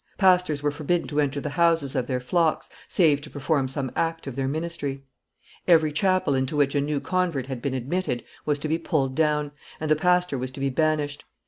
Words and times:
Pastors 0.17 0.63
were 0.63 0.71
forbidden 0.71 1.07
to 1.09 1.21
enter 1.21 1.39
the 1.39 1.51
houses 1.51 1.95
of 1.95 2.07
their 2.07 2.19
flocks, 2.19 2.71
save 2.87 3.21
to 3.21 3.29
perform 3.29 3.67
some 3.67 3.91
act 3.95 4.25
of 4.25 4.35
their 4.35 4.47
ministry; 4.47 5.03
every 5.67 5.91
chapel 5.91 6.33
into 6.33 6.57
which 6.57 6.73
a 6.73 6.81
new 6.81 6.99
convert 6.99 7.45
had 7.45 7.61
been 7.61 7.75
admitted 7.75 8.23
was 8.43 8.57
to 8.57 8.67
be 8.67 8.79
pulled 8.79 9.13
down, 9.13 9.51
and 9.79 9.91
the 9.91 9.95
pastor 9.95 10.39
was 10.39 10.49
to 10.49 10.59
be 10.59 10.71
banished. 10.71 11.25